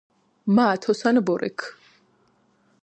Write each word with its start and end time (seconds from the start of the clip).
მა 0.55 0.65
ათოსან 0.77 1.21
ვორექ 1.27 1.69